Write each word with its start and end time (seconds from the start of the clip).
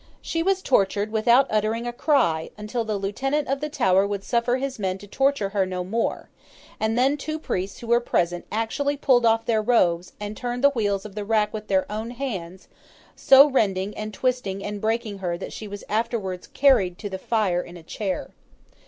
She 0.19 0.41
was 0.41 0.63
tortured 0.63 1.11
without 1.11 1.45
uttering 1.51 1.85
a 1.85 1.93
cry, 1.93 2.49
until 2.57 2.83
the 2.83 2.97
Lieutenant 2.97 3.47
of 3.47 3.59
the 3.59 3.69
Tower 3.69 4.07
would 4.07 4.23
suffer 4.23 4.57
his 4.57 4.79
men 4.79 4.97
to 4.97 5.05
torture 5.05 5.49
her 5.49 5.63
no 5.63 5.83
more; 5.83 6.31
and 6.79 6.97
then 6.97 7.17
two 7.17 7.37
priests 7.37 7.77
who 7.81 7.85
were 7.85 7.99
present 7.99 8.45
actually 8.51 8.97
pulled 8.97 9.27
off 9.27 9.45
their 9.45 9.61
robes, 9.61 10.13
and 10.19 10.35
turned 10.35 10.63
the 10.63 10.71
wheels 10.71 11.05
of 11.05 11.13
the 11.13 11.23
rack 11.23 11.53
with 11.53 11.67
their 11.67 11.85
own 11.91 12.09
hands, 12.09 12.67
so 13.15 13.47
rending 13.47 13.95
and 13.95 14.11
twisting 14.11 14.63
and 14.63 14.81
breaking 14.81 15.19
her 15.19 15.37
that 15.37 15.53
she 15.53 15.67
was 15.67 15.83
afterwards 15.87 16.47
carried 16.47 16.97
to 16.97 17.07
the 17.07 17.19
fire 17.19 17.61
in 17.61 17.77
a 17.77 17.83
chair. 17.83 18.31